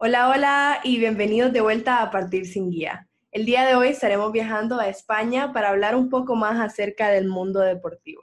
[0.00, 3.08] Hola, hola y bienvenidos de vuelta a Partir sin Guía.
[3.32, 7.26] El día de hoy estaremos viajando a España para hablar un poco más acerca del
[7.26, 8.22] mundo deportivo.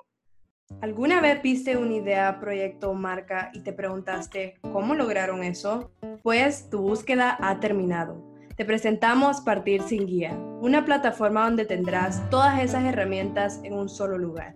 [0.80, 5.92] ¿Alguna vez viste una idea, proyecto o marca y te preguntaste cómo lograron eso?
[6.24, 8.24] Pues tu búsqueda ha terminado.
[8.56, 10.32] Te presentamos Partir sin Guía,
[10.62, 14.56] una plataforma donde tendrás todas esas herramientas en un solo lugar.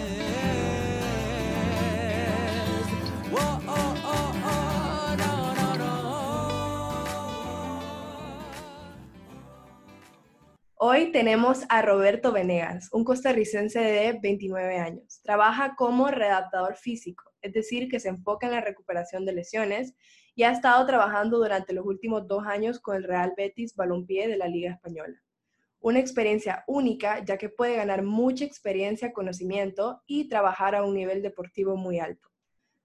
[10.93, 15.21] Hoy tenemos a Roberto Venegas, un costarricense de 29 años.
[15.23, 19.95] Trabaja como redactador físico, es decir, que se enfoca en la recuperación de lesiones
[20.35, 24.35] y ha estado trabajando durante los últimos dos años con el Real Betis Balompié de
[24.35, 25.17] la Liga Española.
[25.79, 31.21] Una experiencia única, ya que puede ganar mucha experiencia, conocimiento y trabajar a un nivel
[31.21, 32.27] deportivo muy alto.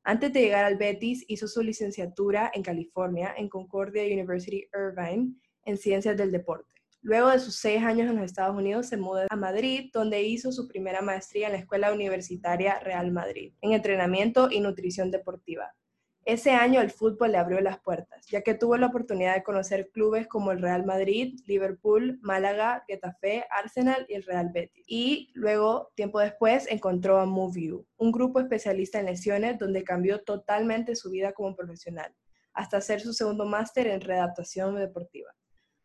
[0.05, 5.77] Antes de llegar al Betis, hizo su licenciatura en California, en Concordia University Irvine, en
[5.77, 6.76] Ciencias del Deporte.
[7.07, 10.51] Luego de sus seis años en los Estados Unidos, se mudó a Madrid, donde hizo
[10.51, 15.73] su primera maestría en la Escuela Universitaria Real Madrid, en entrenamiento y nutrición deportiva.
[16.25, 19.91] Ese año el fútbol le abrió las puertas, ya que tuvo la oportunidad de conocer
[19.93, 24.85] clubes como el Real Madrid, Liverpool, Málaga, Getafe, Arsenal y el Real Betis.
[24.89, 30.97] Y luego, tiempo después, encontró a MoveU, un grupo especialista en lesiones donde cambió totalmente
[30.97, 32.13] su vida como profesional,
[32.53, 35.31] hasta hacer su segundo máster en readaptación deportiva.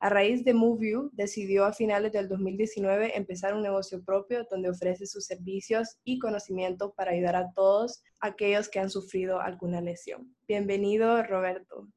[0.03, 5.05] A raíz de MoveU, decidió a finales del 2019 empezar un negocio propio donde ofrece
[5.05, 10.35] sus servicios y conocimiento para ayudar a todos aquellos que han sufrido alguna lesión.
[10.47, 11.87] Bienvenido, Roberto.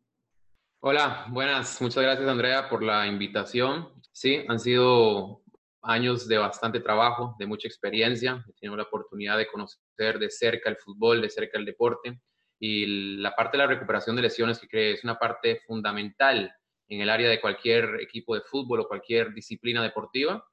[0.81, 1.81] Hola, buenas.
[1.81, 3.89] Muchas gracias, Andrea, por la invitación.
[4.13, 5.43] Sí, han sido
[5.81, 8.45] años de bastante trabajo, de mucha experiencia.
[8.47, 12.21] He tenido la oportunidad de conocer de cerca el fútbol, de cerca el deporte
[12.61, 16.55] y la parte de la recuperación de lesiones, que creo es una parte fundamental
[16.89, 20.45] en el área de cualquier equipo de fútbol o cualquier disciplina deportiva.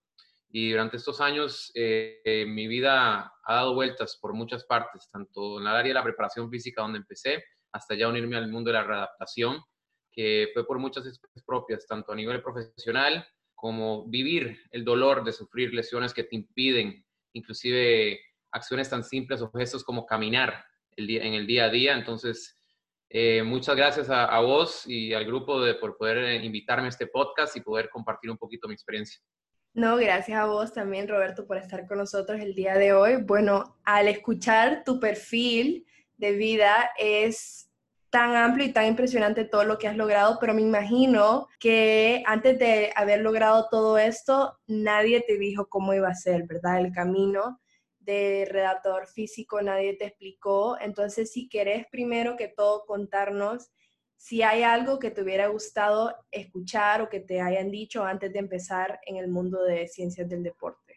[0.50, 5.68] Y durante estos años eh, mi vida ha dado vueltas por muchas partes, tanto en
[5.68, 8.84] el área de la preparación física donde empecé, hasta ya unirme al mundo de la
[8.84, 9.62] readaptación,
[10.12, 13.26] que fue por muchas experiencias propias, tanto a nivel profesional
[13.56, 18.20] como vivir el dolor de sufrir lesiones que te impiden, inclusive
[18.52, 20.66] acciones tan simples o gestos como caminar
[20.98, 21.94] el día, en el día a día.
[21.94, 22.61] Entonces,
[23.14, 27.08] eh, muchas gracias a, vos y al grupo de, por poder eh, invitarme a este
[27.08, 29.22] podcast y poder compartir un poquito mi experiencia.
[29.74, 33.18] No, gracias a vos también, Roberto, por estar con nosotros el día de hoy.
[33.24, 35.86] Bueno, al escuchar tu perfil
[36.18, 37.70] de vida es
[38.10, 42.60] tan amplio y tan impresionante todo lo que has logrado, pero me imagino que antes
[42.60, 46.82] de haber logrado todo esto, nadie te dijo cómo iba a ser, ¿verdad?
[46.82, 47.61] El camino
[48.50, 50.78] redactor físico nadie te explicó.
[50.80, 53.72] Entonces, si querés primero que todo contarnos
[54.22, 58.38] si hay algo que te hubiera gustado escuchar o que te hayan dicho antes de
[58.38, 60.96] empezar en el mundo de ciencias del deporte.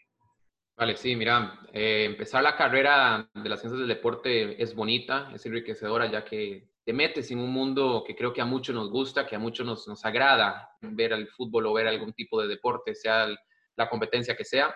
[0.76, 5.46] Vale, sí, mira, eh, empezar la carrera de las ciencias del deporte es bonita, es
[5.46, 9.26] enriquecedora, ya que te metes en un mundo que creo que a muchos nos gusta,
[9.26, 12.94] que a muchos nos, nos agrada ver el fútbol o ver algún tipo de deporte,
[12.94, 13.28] sea
[13.76, 14.75] la competencia que sea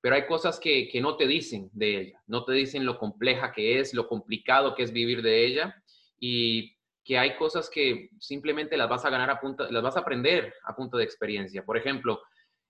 [0.00, 3.52] pero hay cosas que, que, no te dicen de ella, no te dicen lo compleja
[3.52, 5.82] que es, lo complicado que es vivir de ella
[6.18, 10.00] y que hay cosas que simplemente las vas a ganar a punta, las vas a
[10.00, 11.64] aprender a punto de experiencia.
[11.64, 12.20] Por ejemplo,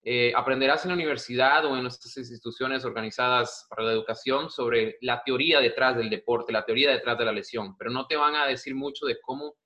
[0.03, 5.23] eh, aprenderás en la universidad o en nuestras instituciones organizadas para la educación sobre la
[5.23, 8.47] teoría detrás del deporte, la teoría detrás de la lesión, pero no te van a
[8.47, 9.57] decir mucho de cómo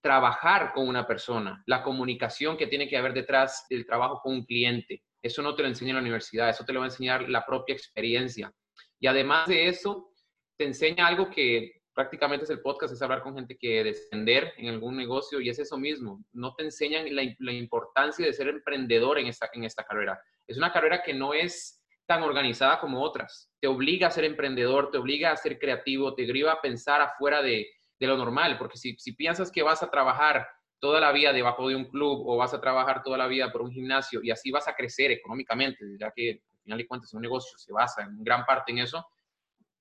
[0.00, 4.44] trabajar con una persona, la comunicación que tiene que haber detrás del trabajo con un
[4.44, 7.44] cliente, eso no te lo enseña la universidad, eso te lo va a enseñar la
[7.44, 8.52] propia experiencia.
[8.98, 10.12] Y además de eso,
[10.56, 14.68] te enseña algo que prácticamente es el podcast, es hablar con gente que descender en
[14.68, 16.24] algún negocio y es eso mismo.
[16.32, 20.20] No te enseñan la, importancia de ser emprendedor en esta, en esta carrera.
[20.46, 23.50] Es una carrera que no es tan organizada como otras.
[23.60, 27.42] Te obliga a ser emprendedor, te obliga a ser creativo, te obliga a pensar afuera
[27.42, 27.68] de,
[28.00, 30.48] de lo normal, porque si, si piensas que vas a trabajar
[30.80, 33.60] toda la vida debajo de un club o vas a trabajar toda la vida por
[33.60, 37.20] un gimnasio y así vas a crecer económicamente, ya que al final de cuentas un
[37.20, 39.06] negocio se basa en gran parte en eso,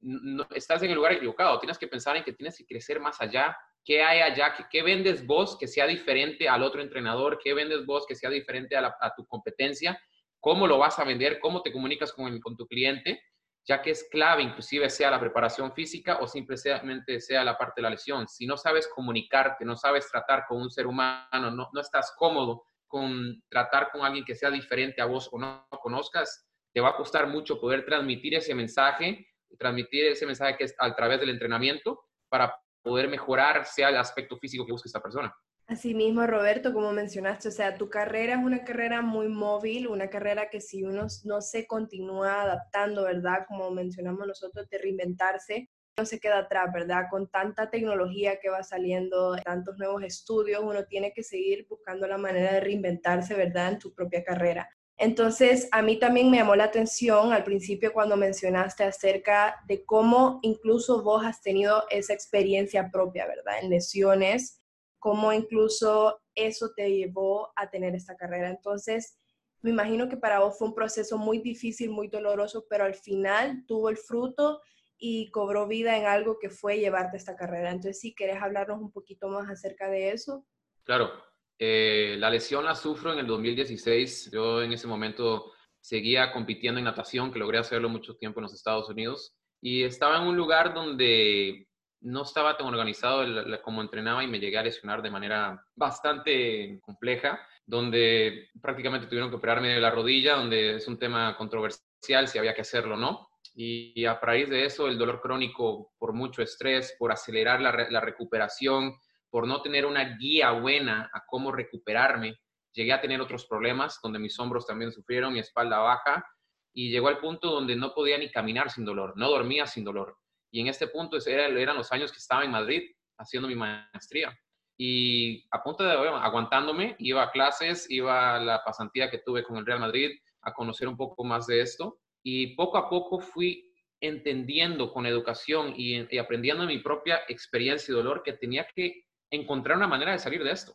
[0.01, 1.59] no, estás en el lugar equivocado.
[1.59, 3.57] Tienes que pensar en que tienes que crecer más allá.
[3.83, 4.53] ¿Qué hay allá?
[4.69, 7.39] ¿Qué, vendes vos que sea diferente al otro entrenador?
[7.41, 9.99] ¿Qué vendes vos que sea diferente a, tu competencia?
[10.39, 11.39] ¿Cómo lo vas a vender?
[11.39, 13.21] ¿Cómo te comunicas con tu cliente?
[13.69, 17.83] Ya que es clave, inclusive sea la preparación física o simplemente sea la parte de
[17.83, 18.27] la lesión.
[18.27, 22.63] Si no sabes comunicarte, no sabes tratar con un ser humano, no, no estás cómodo
[22.87, 26.95] con tratar con alguien que sea diferente a vos o no conozcas, te va a
[26.95, 29.27] costar mucho poder transmitir ese mensaje,
[29.59, 34.35] transmitir ese mensaje que es a través del entrenamiento para poder mejorar sea el aspecto
[34.37, 35.31] físico que busque esta persona.
[35.69, 40.49] Asimismo, Roberto, como mencionaste, o sea, tu carrera es una carrera muy móvil, una carrera
[40.49, 43.45] que si uno no se continúa adaptando, ¿verdad?
[43.47, 47.03] Como mencionamos nosotros, de reinventarse, no se queda atrás, ¿verdad?
[47.11, 52.17] Con tanta tecnología que va saliendo, tantos nuevos estudios, uno tiene que seguir buscando la
[52.17, 53.73] manera de reinventarse, ¿verdad?
[53.73, 54.67] En tu propia carrera.
[54.97, 60.39] Entonces, a mí también me llamó la atención al principio cuando mencionaste acerca de cómo
[60.41, 63.59] incluso vos has tenido esa experiencia propia, ¿verdad?
[63.61, 64.59] En lesiones,
[64.99, 68.49] cómo incluso eso te llevó a tener esta carrera.
[68.49, 69.17] Entonces,
[69.61, 73.65] me imagino que para vos fue un proceso muy difícil, muy doloroso, pero al final
[73.67, 74.61] tuvo el fruto
[74.97, 77.71] y cobró vida en algo que fue llevarte esta carrera.
[77.71, 80.45] Entonces, si quieres hablarnos un poquito más acerca de eso.
[80.83, 81.11] Claro,
[81.57, 84.31] eh, la lesión la sufro en el 2016.
[84.31, 85.51] Yo en ese momento
[85.81, 89.35] seguía compitiendo en natación, que logré hacerlo mucho tiempo en los Estados Unidos.
[89.61, 91.68] Y estaba en un lugar donde
[92.01, 93.25] no estaba tan organizado
[93.61, 99.35] como entrenaba y me llegué a lesionar de manera bastante compleja, donde prácticamente tuvieron que
[99.35, 103.29] operarme de la rodilla, donde es un tema controversial si había que hacerlo o no.
[103.55, 108.95] Y, a raíz de eso, el dolor crónico por mucho estrés, por acelerar la recuperación,
[109.29, 112.39] por no tener una guía buena a cómo recuperarme,
[112.73, 116.25] llegué a tener otros problemas donde mis hombros también sufrieron, mi espalda baja,
[116.73, 120.17] y llegó al punto donde no podía ni caminar sin dolor, no dormía sin dolor.
[120.51, 124.37] Y en este punto eran los años que estaba en Madrid haciendo mi maestría.
[124.77, 129.57] Y a punto de aguantándome, iba a clases, iba a la pasantía que tuve con
[129.57, 131.99] el Real Madrid a conocer un poco más de esto.
[132.23, 138.23] Y poco a poco fui entendiendo con educación y, aprendiendo mi propia experiencia y dolor
[138.23, 140.73] que tenía que encontrar una manera de salir de esto.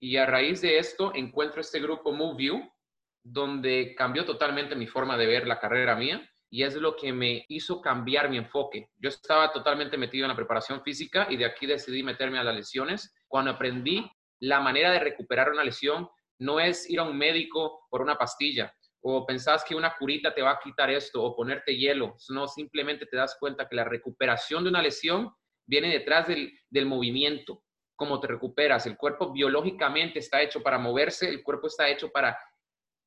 [0.00, 2.70] Y a raíz de esto encuentro este grupo MoveView,
[3.22, 6.26] donde cambió totalmente mi forma de ver la carrera mía
[6.56, 8.88] y es lo que me hizo cambiar mi enfoque.
[8.96, 12.56] Yo estaba totalmente metido en la preparación física y de aquí decidí meterme a las
[12.56, 13.14] lesiones.
[13.28, 14.10] Cuando aprendí
[14.40, 16.08] la manera de recuperar una lesión,
[16.38, 20.40] no es ir a un médico por una pastilla o pensás que una curita te
[20.40, 24.64] va a quitar esto o ponerte hielo, no, simplemente te das cuenta que la recuperación
[24.64, 25.30] de una lesión
[25.66, 27.62] viene detrás del, del movimiento
[27.96, 28.86] cómo te recuperas.
[28.86, 32.38] El cuerpo biológicamente está hecho para moverse, el cuerpo está hecho para,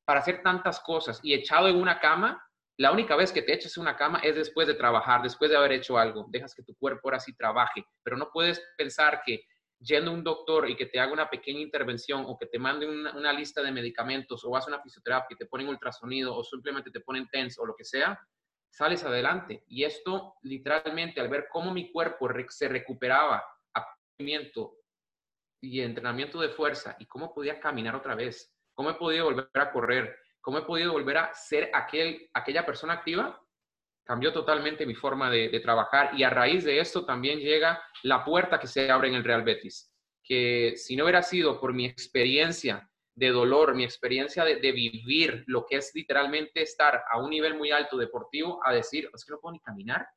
[0.04, 1.18] para hacer tantas cosas.
[1.24, 2.40] Y echado en una cama,
[2.80, 5.56] la única vez que te eches en una cama es después de trabajar, después de
[5.58, 6.24] haber hecho algo.
[6.30, 9.44] Dejas que tu cuerpo ahora sí trabaje, pero no puedes pensar que
[9.80, 12.88] yendo a un doctor y que te haga una pequeña intervención o que te mande
[12.88, 16.90] una, lista de medicamentos o vas a una fisioterapia y te ponen ultrasonido o simplemente
[16.90, 18.18] te ponen TENS o lo que sea,
[18.70, 19.62] sales adelante.
[19.68, 23.44] Y esto literalmente al ver cómo mi cuerpo se recuperaba
[23.74, 23.86] a
[25.60, 29.70] y entrenamiento de fuerza y cómo podía caminar otra vez, cómo he podido volver a
[29.70, 33.40] correr, cómo he podido volver a ser aquel, aquella persona activa,
[34.04, 38.58] cambió totalmente mi forma de, trabajar y a raíz de esto también llega la puerta
[38.58, 42.90] que se abre en el Real Betis, que si no hubiera sido por mi experiencia
[43.14, 47.70] de dolor, mi experiencia de, vivir lo que es literalmente estar a un nivel muy
[47.70, 50.08] alto deportivo, a decir, es que no puedo ni caminar,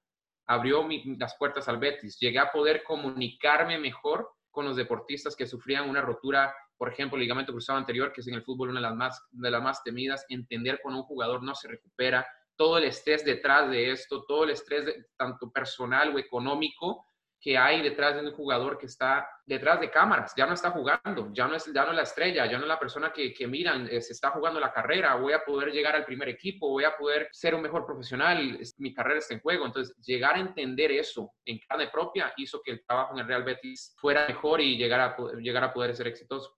[0.48, 0.88] abrió
[1.20, 6.02] las puertas al Betis, llegué a poder comunicarme mejor con los deportistas que sufrían una
[6.02, 9.22] rotura, por ejemplo, ligamento cruzado anterior, que es en el fútbol una de las más,
[9.32, 12.26] de las más temidas, entender cuando un jugador no se recupera,
[12.56, 14.86] todo el estrés detrás de esto, todo el estrés
[15.18, 17.06] tanto personal o económico
[17.44, 21.30] que hay detrás de un jugador que está detrás de cámaras, ya no está jugando,
[21.34, 23.86] ya no es, ya no la estrella, ya no es la persona que, que miran,
[23.92, 26.96] eh, se está jugando la carrera, voy a poder llegar al primer equipo, voy a
[26.96, 29.66] poder ser un mejor profesional, mi carrera está en juego.
[29.66, 33.44] Entonces, llegar a entender eso en carne propia hizo que el trabajo en el Real
[33.44, 36.56] Betis fuera mejor y llegar a, llegar a poder ser exitoso.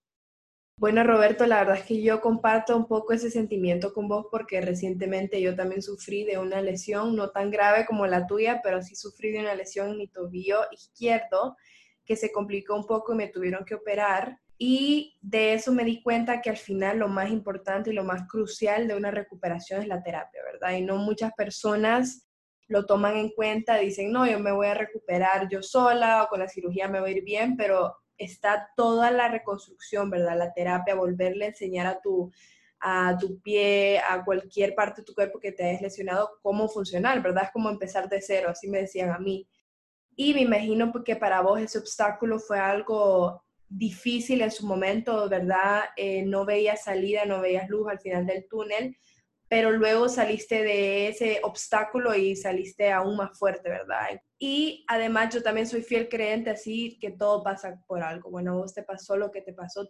[0.78, 4.60] Bueno, Roberto, la verdad es que yo comparto un poco ese sentimiento con vos porque
[4.60, 8.94] recientemente yo también sufrí de una lesión, no tan grave como la tuya, pero sí
[8.94, 11.56] sufrí de una lesión en mi tobillo izquierdo
[12.04, 14.38] que se complicó un poco y me tuvieron que operar.
[14.58, 18.28] Y de eso me di cuenta que al final lo más importante y lo más
[18.28, 20.78] crucial de una recuperación es la terapia, ¿verdad?
[20.78, 22.28] Y no muchas personas
[22.68, 26.40] lo toman en cuenta, dicen, no, yo me voy a recuperar yo sola o con
[26.40, 30.38] la cirugía me voy a ir bien, pero está toda la reconstrucción, ¿verdad?
[30.38, 32.32] La terapia, volverle a enseñar a tu,
[32.80, 37.22] a tu pie, a cualquier parte de tu cuerpo que te hayas lesionado, cómo funcionar,
[37.22, 37.46] ¿verdad?
[37.46, 39.48] Es como empezar de cero, así me decían a mí.
[40.16, 45.86] Y me imagino que para vos ese obstáculo fue algo difícil en su momento, ¿verdad?
[45.98, 48.98] Eh, no veías salida, no veías luz al final del túnel,
[49.48, 54.22] pero luego saliste de ese obstáculo y saliste aún más fuerte, ¿verdad?
[54.40, 58.32] Y además yo también soy fiel creyente así que todo pasa por algo.
[58.32, 59.90] Bueno, vos te pasó lo que te pasó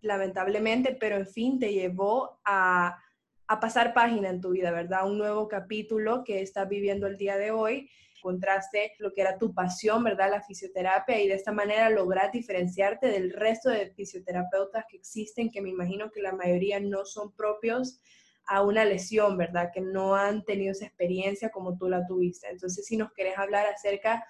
[0.00, 2.98] lamentablemente, pero en fin te llevó a,
[3.46, 5.06] a pasar página en tu vida, ¿verdad?
[5.06, 7.88] Un nuevo capítulo que estás viviendo el día de hoy
[8.26, 10.30] encontraste lo que era tu pasión, ¿verdad?
[10.30, 15.62] La fisioterapia y de esta manera lograr diferenciarte del resto de fisioterapeutas que existen, que
[15.62, 18.00] me imagino que la mayoría no son propios
[18.46, 19.70] a una lesión, ¿verdad?
[19.72, 22.48] Que no han tenido esa experiencia como tú la tuviste.
[22.48, 24.24] Entonces, si nos querés hablar acerca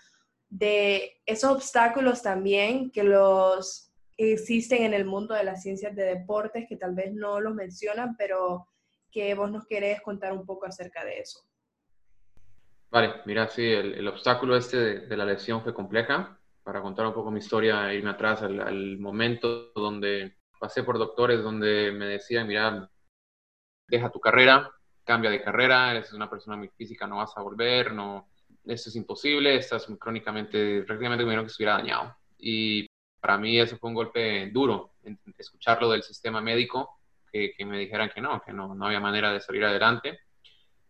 [0.48, 6.66] de esos obstáculos también que los existen en el mundo de las ciencias de deportes,
[6.68, 8.66] que tal vez no los mencionan, pero
[9.10, 11.40] que vos nos querés contar un poco acerca de eso.
[12.90, 16.38] Vale, mira, sí, el, obstáculo este de, la lesión fue compleja.
[16.62, 21.42] Para contar un poco mi historia, irme atrás al, al momento donde pasé por doctores
[21.42, 22.90] donde me decían, mira,
[23.86, 24.70] deja tu carrera,
[25.04, 28.28] cambia de carrera, eres una persona muy física, no vas a volver, no,
[28.64, 32.16] esto es imposible, estás crónicamente, prácticamente como que estuviera dañado.
[32.38, 32.86] Y
[33.20, 34.94] para mí eso fue un golpe duro,
[35.38, 36.98] escucharlo del sistema médico,
[37.32, 40.18] que, me dijeran que no, que no, no había manera de salir adelante.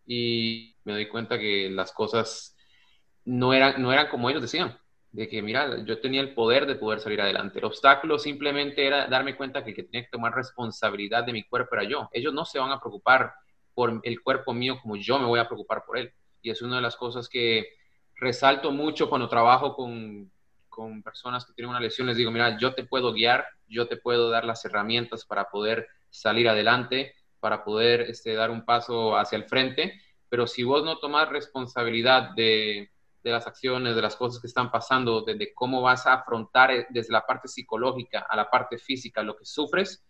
[0.05, 2.55] Y me doy cuenta que las cosas
[3.25, 4.77] no eran, no eran como ellos decían
[5.17, 7.57] de que, mira, yo tenía el poder de poder salir adelante.
[7.57, 11.41] El obstáculo simplemente era darme cuenta que el que tenía que tomar responsabilidad de mi
[11.43, 12.07] cuerpo era yo.
[12.13, 13.33] Ellos no se van a preocupar
[13.73, 16.13] por el cuerpo mío como yo me voy a preocupar por él.
[16.43, 17.65] Y es una de las cosas que
[18.13, 20.31] resalto mucho cuando trabajo con,
[20.69, 22.05] con personas que tienen una lesión.
[22.05, 25.87] Les digo, mira, yo te puedo guiar, yo te puedo dar las herramientas para poder
[26.11, 29.99] salir adelante, para poder este, dar un paso hacia el frente.
[30.29, 32.91] Pero si vos no tomás responsabilidad de,
[33.27, 36.87] de las acciones, de las cosas que están pasando, de, cómo vas a afrontar eh,
[36.89, 40.05] desde la parte psicológica a la parte física lo que sufres,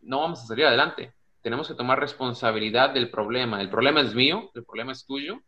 [0.00, 1.14] no vamos a salir adelante.
[1.40, 3.60] Tenemos que tomar responsabilidad del problema.
[3.60, 5.40] El problema es mío, el problema es tuyo,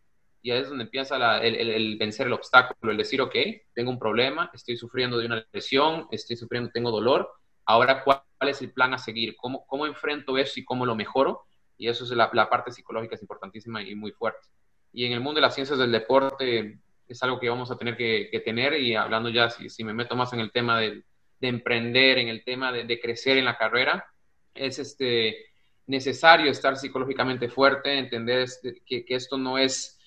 [0.43, 3.35] y ahí es donde empieza el, vencer el obstáculo, el decir, ok,
[3.75, 7.31] tengo un problema, estoy sufriendo de una lesión, estoy sufriendo, tengo dolor,
[7.67, 11.43] ahora cuál, es el plan a seguir, cómo, cómo enfrento eso y cómo lo mejoro,
[11.77, 14.49] y eso es la parte psicológica, es importantísima y muy fuerte
[14.93, 16.79] y en el mundo de las ciencias del deporte
[17.09, 20.33] es algo que vamos a tener que, tener y hablando ya, si, me meto más
[20.33, 21.03] en el tema de,
[21.41, 24.05] emprender, en el tema de, crecer en la carrera,
[24.55, 25.47] es este,
[25.87, 30.00] necesario estar psicológicamente fuerte, entender este, que esto no es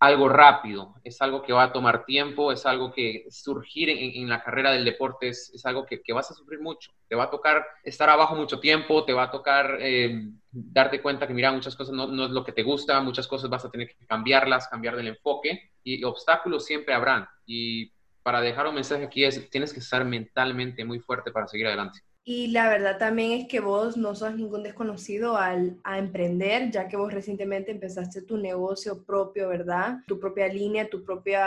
[0.00, 4.42] algo rápido, es algo que va a tomar tiempo, es algo que surgir en, la
[4.42, 6.90] carrera del deporte es, es algo que, vas a sufrir mucho.
[7.06, 11.26] Te va a tocar estar abajo mucho tiempo, te va a tocar eh, darte cuenta
[11.26, 13.70] que, mira, muchas cosas no, no, es lo que te gusta, muchas cosas vas a
[13.70, 17.28] tener que cambiarlas, cambiar del enfoque y obstáculos siempre habrán.
[17.44, 17.92] Y
[18.22, 22.00] para dejar un mensaje aquí es, tienes que estar mentalmente muy fuerte para seguir adelante.
[22.32, 26.86] Y la verdad también es que vos no sos ningún desconocido al, a emprender, ya
[26.86, 29.96] que vos recientemente empezaste tu negocio propio, ¿verdad?
[30.06, 31.40] Tu propia línea, tu propio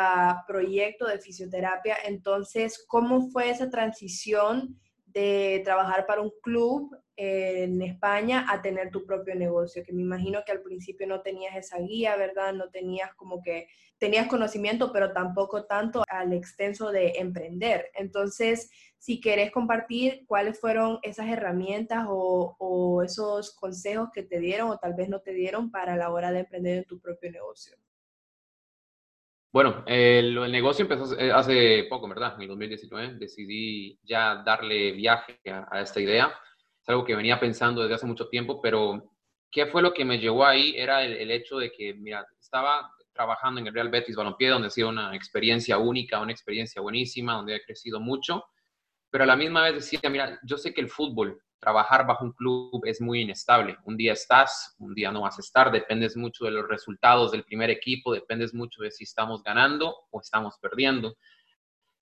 [0.46, 1.96] proyecto de fisioterapia.
[2.04, 9.06] Entonces, ¿cómo fue esa transición de trabajar para un club en España a tener tu
[9.06, 12.54] propio negocio, que me imagino que al principio no tenías esa guía, ¿verdad?
[12.54, 13.68] No tenías como que,
[14.00, 17.92] tenías conocimiento, pero tampoco tanto al extenso de emprender.
[17.94, 18.70] Entonces,
[19.04, 24.78] si querés compartir cuáles fueron esas herramientas o, o esos consejos que te dieron o
[24.78, 27.76] tal vez no te dieron para la hora de emprender en tu propio negocio.
[29.52, 32.36] Bueno, el, negocio empezó hace poco, ¿verdad?
[32.36, 36.34] En el 2019 decidí ya darle viaje a esta idea
[36.84, 39.10] es algo que venía pensando desde hace mucho tiempo, pero
[39.50, 40.74] ¿qué fue lo que me llevó ahí?
[40.76, 44.70] Era el, hecho de que, mira, estaba trabajando en el Real Betis Balompié, donde ha
[44.70, 48.44] sido una experiencia única, una experiencia buenísima, donde he crecido mucho,
[49.14, 52.32] pero a la misma vez decía, mira, yo sé que el fútbol, trabajar bajo un
[52.32, 53.78] club es muy inestable.
[53.86, 57.44] Un día estás, un día no vas a estar, dependes mucho de los resultados del
[57.44, 61.16] primer equipo, dependes mucho de si estamos ganando o estamos perdiendo.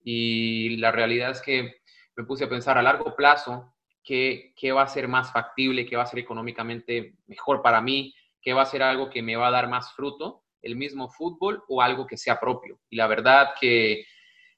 [0.05, 1.81] Y la realidad es que
[2.15, 6.03] me puse a pensar a largo plazo, qué, va a ser más factible, qué va
[6.03, 9.51] a ser económicamente mejor para mí, qué va a ser algo que me va a
[9.51, 12.79] dar más fruto, el mismo fútbol o algo que sea propio.
[12.89, 14.05] Y la verdad que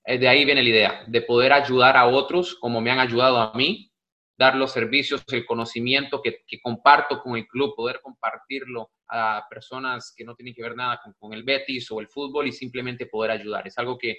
[0.05, 3.53] de ahí viene la idea, de poder ayudar a otros como me han ayudado a
[3.53, 3.91] mí,
[4.37, 10.25] dar los servicios, el conocimiento que, comparto con el club, poder compartirlo a personas que
[10.25, 13.67] no tienen que ver nada con, el Betis o el fútbol y simplemente poder ayudar.
[13.67, 14.17] Es algo que,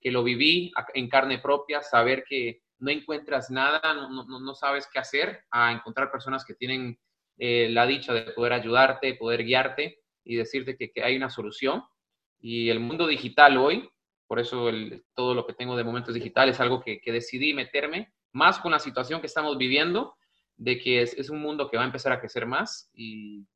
[0.00, 5.44] que lo viví en carne propia, saber que no encuentras nada, no, sabes qué hacer,
[5.50, 6.98] a encontrar personas que tienen
[7.38, 11.82] eh, la dicha de poder ayudarte, poder guiarte y decirte que, hay una solución.
[12.40, 13.90] Y el mundo digital hoy,
[14.28, 14.70] por eso
[15.14, 18.78] todo lo que tengo de momentos digital es algo que, decidí meterme, más con la
[18.78, 20.14] situación que estamos viviendo,
[20.56, 23.46] de que es, un mundo que va a empezar a crecer más y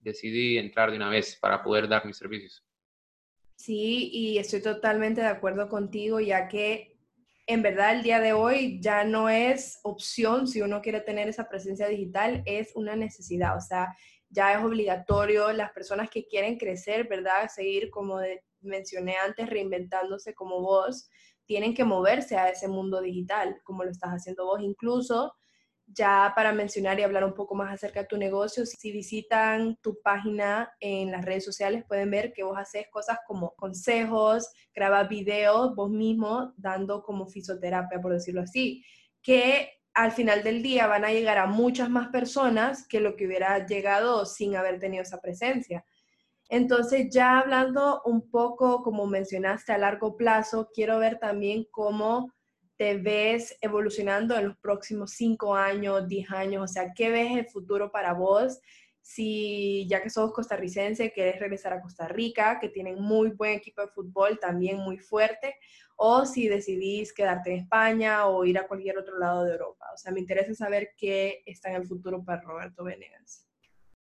[0.00, 2.64] decidí entrar de una vez para poder dar mis servicios.
[3.56, 6.96] Sí, y estoy totalmente de acuerdo contigo, ya que
[7.46, 11.48] en verdad el día de hoy ya no es opción si uno quiere tener esa
[11.48, 13.94] presencia digital, es una necesidad, o sea,
[14.30, 17.50] ya es obligatorio las personas que quieren crecer, ¿verdad?
[17.54, 18.18] Seguir, como
[18.62, 21.08] mencioné antes, reinventándose como vos,
[21.44, 24.60] tienen que moverse a ese mundo digital, como lo estás haciendo vos.
[24.62, 25.32] Incluso
[25.86, 30.00] ya para mencionar y hablar un poco más acerca de tu negocio, si visitan tu
[30.02, 35.74] página en las redes sociales pueden ver que vos haces cosas como consejos, grabas videos
[35.74, 38.84] vos mismo dando como fisioterapia, por decirlo así,
[39.22, 43.26] que al final del día van a llegar a muchas más personas que lo que
[43.26, 45.84] hubiera llegado sin haber tenido esa presencia.
[46.52, 52.30] Entonces, ya hablando un poco, como mencionaste, a largo plazo, quiero ver también cómo
[52.76, 56.64] te ves evolucionando en los próximos cinco años, diez años?
[56.64, 58.60] O sea, ¿qué ves el futuro para vos?
[59.00, 63.80] Si ya que sos costarricense, querés regresar a Costa Rica, que tienen muy buen equipo
[63.80, 65.54] de fútbol, también muy fuerte,
[65.96, 69.86] o si decidís quedarte en España o ir a cualquier otro lado de Europa.
[69.94, 73.48] O sea, me interesa saber qué está en el futuro para Roberto Venegas.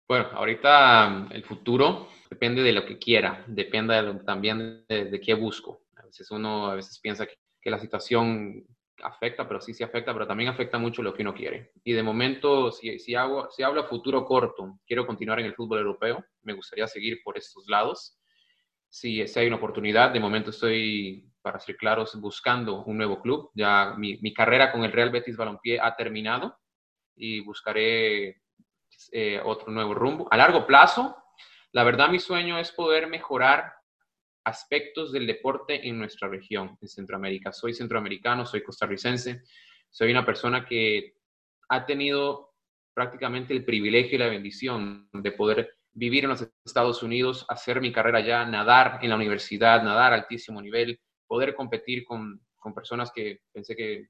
[0.06, 5.82] Bueno, ahorita el futuro depende de lo que quiera, depende también de, de, qué busco.
[5.96, 7.34] A veces uno a veces piensa que
[7.64, 8.62] que la situación
[9.02, 11.72] afecta, pero sí se afecta, pero también afecta mucho lo que uno quiere.
[11.82, 15.54] Y de momento, si, si, hago, si hablo a futuro corto, quiero continuar en el
[15.54, 18.18] fútbol europeo, me gustaría seguir por estos lados.
[18.90, 23.50] Si, si hay una oportunidad, de momento estoy, para ser claros, buscando un nuevo club.
[23.54, 26.58] Ya mi, mi carrera con el Real Betis Balompié ha terminado
[27.16, 28.42] y buscaré
[29.12, 30.28] eh, otro nuevo rumbo.
[30.30, 31.16] A largo plazo,
[31.72, 33.72] la verdad mi sueño es poder mejorar
[34.44, 37.52] aspectos del deporte en nuestra región, en Centroamérica.
[37.52, 39.42] Soy centroamericano, soy costarricense,
[39.90, 41.16] soy una persona que
[41.68, 42.54] ha tenido
[42.94, 47.92] prácticamente el privilegio y la bendición de poder vivir en los Estados Unidos, hacer mi
[47.92, 52.40] carrera allá, nadar en la universidad, nadar a altísimo nivel, poder competir con,
[52.74, 54.08] personas que pensé que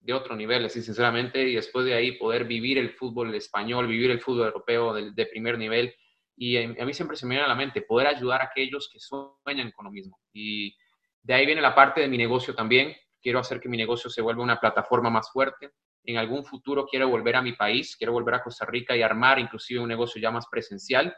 [0.00, 4.10] de otro nivel, así sinceramente, y después de ahí poder vivir el fútbol español, vivir
[4.10, 5.94] el fútbol europeo de primer nivel,
[6.38, 9.00] y a mí siempre se me viene a la mente poder ayudar a aquellos que
[9.00, 10.20] sueñan con lo mismo.
[10.32, 10.72] Y
[11.20, 12.94] de ahí viene la parte de mi negocio también.
[13.20, 15.72] Quiero hacer que mi negocio se vuelva una plataforma más fuerte.
[16.04, 19.40] En algún futuro quiero volver a mi país, quiero volver a Costa Rica y armar
[19.40, 21.12] inclusive un negocio ya más presencial.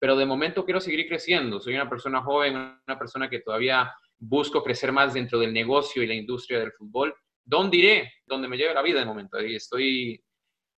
[0.00, 1.60] Pero de momento quiero seguir creciendo.
[1.60, 6.08] Soy una persona joven, una persona que todavía busco crecer más dentro del negocio y
[6.08, 7.14] la industria del fútbol.
[7.44, 8.12] ¿Dónde iré?
[8.26, 9.40] Donde me lleve la vida de momento.
[9.40, 10.24] Y estoy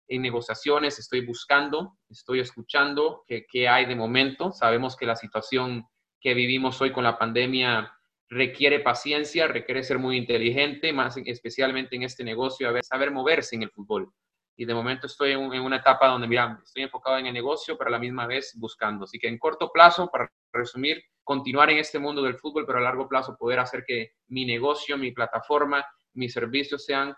[0.08, 4.52] en negociaciones, estoy buscando, estoy escuchando qué, hay de momento.
[4.52, 5.86] Sabemos que la situación
[6.20, 7.92] que vivimos hoy con la pandemia
[8.28, 13.72] requiere paciencia, requiere ser muy inteligente, más especialmente en este negocio, saber moverse en el
[13.72, 14.12] fútbol.
[14.58, 17.90] Y de momento estoy en, una etapa donde, mira, estoy enfocado en el negocio, pero
[17.90, 19.04] a la misma vez buscando.
[19.04, 22.82] Así que en corto plazo, para resumir, continuar en este mundo del fútbol, pero a
[22.82, 27.16] largo plazo poder hacer que mi negocio, mi plataforma, mis servicios sean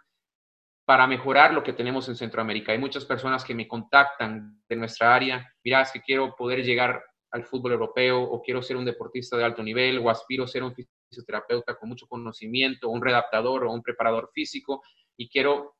[0.85, 2.71] para mejorar lo que tenemos en Centroamérica.
[2.71, 7.03] Hay muchas personas que me contactan de nuestra área, mira, es que quiero poder llegar
[7.31, 10.63] al fútbol europeo o quiero ser un deportista de alto nivel o aspiro a ser
[10.63, 14.81] un fisioterapeuta con mucho conocimiento, un redactador o un preparador físico
[15.17, 15.75] y quiero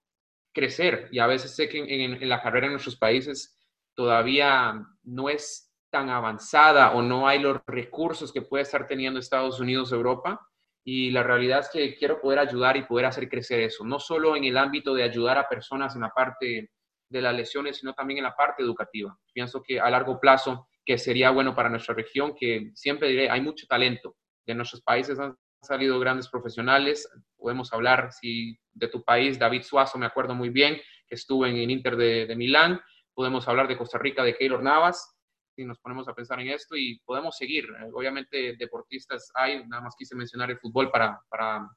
[0.54, 1.08] crecer.
[1.12, 3.58] Y a veces sé que en, la carrera en nuestros países
[3.96, 9.60] todavía no es tan avanzada o no hay los recursos que puede estar teniendo Estados
[9.60, 10.46] Unidos o Europa
[10.90, 14.38] y la realidad es que quiero poder ayudar y poder hacer crecer eso, no solo
[14.38, 16.72] en el ámbito de ayudar a personas en la parte
[17.10, 19.14] de las lesiones, sino también en la parte educativa.
[19.34, 23.42] Pienso que a largo plazo, que sería bueno para nuestra región, que siempre diré, hay
[23.42, 24.16] mucho talento.
[24.46, 27.10] De nuestros países han salido grandes profesionales.
[27.36, 31.58] Podemos hablar si de tu país, David Suazo, me acuerdo muy bien, que estuvo en
[31.58, 32.80] el Inter de, de Milán.
[33.14, 35.17] Podemos hablar de Costa Rica, de Keylor Navas
[35.58, 37.68] si nos ponemos a pensar en esto y podemos seguir.
[37.92, 41.68] Obviamente deportistas hay, nada más quise mencionar el fútbol para, para,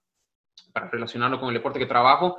[0.74, 2.36] para relacionarlo con el deporte que trabajo,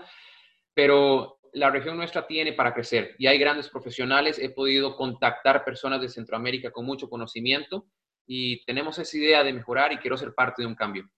[0.75, 4.37] pero la región nuestra tiene para crecer y hay grandes profesionales.
[4.37, 7.87] He podido contactar personas de Centroamérica con mucho conocimiento
[8.27, 11.09] y tenemos esa idea de mejorar y quiero ser parte de un cambio.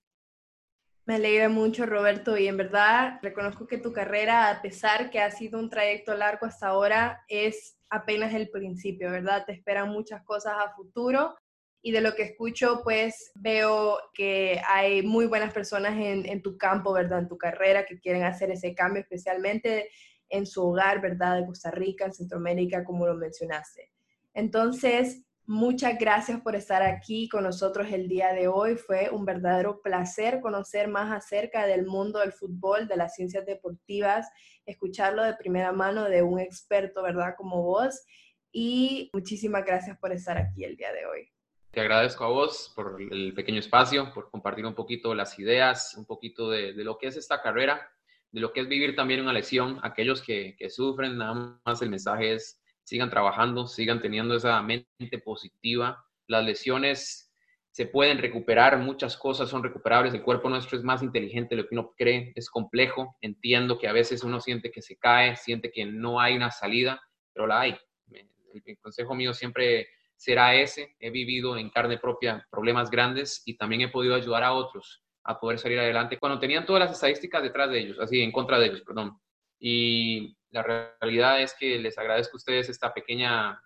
[1.06, 5.30] Me alegra mucho, Roberto, y en verdad reconozco que tu carrera, a pesar que ha
[5.32, 9.46] sido un trayecto largo hasta ahora, es apenas el principio, ¿verdad?
[9.46, 11.36] Te esperan muchas cosas a futuro
[11.84, 16.92] y de lo que escucho, pues veo que hay muy buenas personas en, tu campo,
[16.92, 17.20] ¿verdad?
[17.20, 19.90] En tu carrera que quieren hacer ese cambio, especialmente
[20.30, 21.38] en su hogar, ¿verdad?
[21.38, 23.92] De Costa Rica, en Centroamérica, como lo mencionaste.
[24.34, 28.78] Entonces, Muchas gracias por estar aquí con nosotros el día de hoy.
[28.78, 34.30] Fue un verdadero placer conocer más acerca del mundo del fútbol, de las ciencias deportivas,
[34.66, 37.36] escucharlo de primera mano de un experto, ¿verdad?
[37.38, 38.06] Como vos.
[38.54, 41.28] y muchísimas gracias por estar aquí el día de hoy.
[41.72, 46.06] Te agradezco a vos por el pequeño espacio, por compartir un poquito las ideas, un
[46.06, 47.92] poquito de, lo que es esta carrera,
[48.32, 49.80] de lo que es vivir también una lesión.
[49.84, 55.20] Aquellos que, que sufren, nada más el mensaje es sigan trabajando, sigan teniendo esa mente
[55.24, 56.06] positiva.
[56.28, 57.34] Las lesiones
[57.74, 61.68] se pueden recuperar, muchas cosas son recuperables, el cuerpo nuestro es más inteligente de lo
[61.68, 65.72] que uno cree, es complejo, entiendo que a veces uno siente que se cae, siente
[65.72, 67.02] que no hay una salida,
[67.34, 67.76] pero la hay.
[68.12, 73.82] El, consejo mío siempre será ese, he vivido en carne propia problemas grandes y también
[73.82, 77.72] he podido ayudar a otros a poder salir adelante cuando tenían todas las estadísticas detrás
[77.72, 79.18] de ellos, así en contra de ellos, perdón.
[79.66, 80.62] Y la
[81.00, 83.62] realidad es que les agradezco a ustedes esta pequeña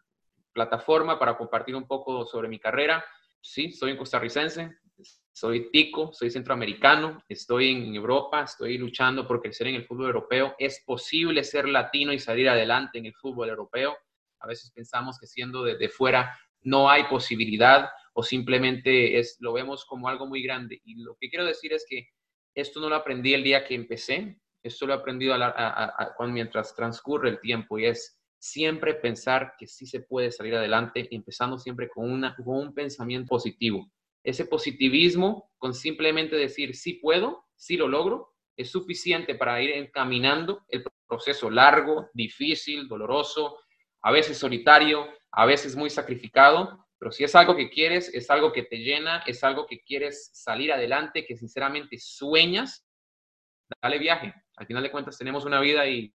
[0.54, 3.04] plataforma para compartir un poco sobre mi carrera
[3.48, 4.78] sí, soy un costarricense,
[5.32, 10.56] soy tico, soy centroamericano, estoy en Europa, estoy luchando por crecer en el fútbol europeo.
[10.58, 13.96] Es posible ser latino y salir adelante en el fútbol europeo.
[14.40, 19.86] A veces pensamos que siendo desde fuera no hay posibilidad o simplemente es, lo vemos
[19.86, 20.82] como algo muy grande.
[20.84, 22.10] Y lo que quiero decir es que
[22.56, 25.36] esto no lo aprendí el día que empecé, esto lo he aprendido
[26.28, 31.58] mientras transcurre el tiempo y es siempre pensar que sí se puede salir adelante, empezando
[31.58, 33.92] siempre con, una, un pensamiento positivo.
[34.24, 40.66] Ese positivismo, con simplemente decir sí puedo, sí lo logro, es suficiente para ir encaminando
[40.70, 43.60] el proceso largo, difícil, doloroso,
[44.02, 48.52] a veces solitario, a veces muy sacrificado, pero si es algo que quieres, es algo
[48.52, 52.88] que te llena, es algo que quieres salir adelante, que sinceramente sueñas,
[53.82, 54.34] dale viaje.
[54.58, 56.14] Al final de cuentas tenemos una vida y,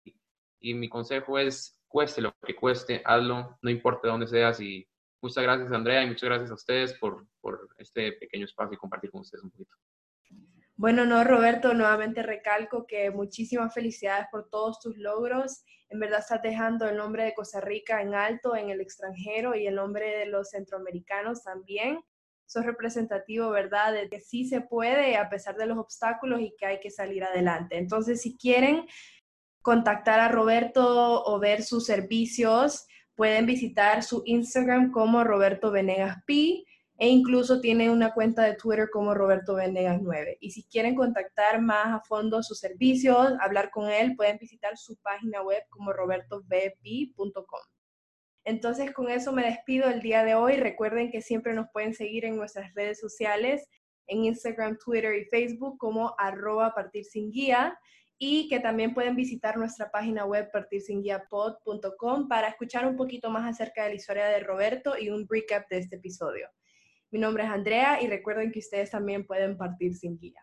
[0.60, 4.60] y mi consejo es cueste lo que cueste, hazlo, no importa dónde seas.
[4.60, 4.88] Y
[5.20, 9.10] muchas gracias, Andrea, y muchas gracias a ustedes por, por este pequeño espacio y compartir
[9.10, 9.76] con ustedes un poquito.
[10.76, 15.62] Bueno, no, Roberto, nuevamente recalco que muchísimas felicidades por todos tus logros.
[15.90, 19.66] En verdad estás dejando el nombre de Costa Rica en alto en el extranjero y
[19.66, 22.00] el nombre de los centroamericanos también.
[22.50, 23.92] Sos representativo, ¿verdad?
[23.92, 27.22] De que sí se puede a pesar de los obstáculos y que hay que salir
[27.22, 27.78] adelante.
[27.78, 28.86] Entonces, si quieren
[29.62, 36.64] contactar a Roberto o ver sus servicios, pueden visitar su Instagram como Roberto Venegas P
[36.98, 40.38] e incluso tiene una cuenta de Twitter como Roberto Venegas 9.
[40.40, 44.96] Y si quieren contactar más a fondo sus servicios, hablar con él, pueden visitar su
[44.96, 47.79] página web como robertovp.com.
[48.44, 50.56] Entonces, con eso me despido el día de hoy.
[50.56, 53.68] Recuerden que siempre nos pueden seguir en nuestras redes sociales,
[54.06, 57.78] en Instagram, Twitter y Facebook como arroba partir sin guía
[58.22, 63.84] y que también pueden visitar nuestra página web partirsinguiapod.com para escuchar un poquito más acerca
[63.84, 66.48] de la historia de Roberto y un recap de este episodio.
[67.10, 70.40] Mi nombre es Andrea y recuerden que ustedes también pueden partir sin guía.